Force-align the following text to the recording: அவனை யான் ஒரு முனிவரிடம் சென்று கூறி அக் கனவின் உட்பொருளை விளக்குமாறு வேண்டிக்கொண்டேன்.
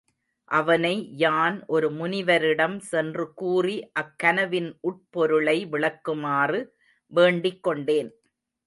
அவனை 0.49 0.93
யான் 1.15 1.57
ஒரு 1.67 1.87
முனிவரிடம் 1.91 2.77
சென்று 2.85 3.25
கூறி 3.33 3.77
அக் 3.93 4.17
கனவின் 4.17 4.71
உட்பொருளை 4.83 5.57
விளக்குமாறு 5.69 6.61
வேண்டிக்கொண்டேன். 7.11 8.11